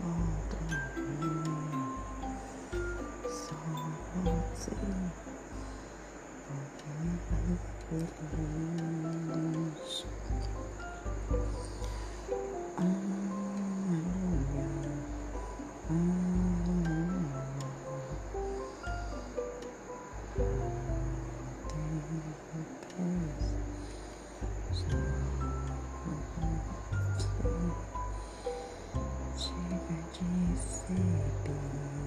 Hallelujah. 0.00 0.40
que. 30.20 31.99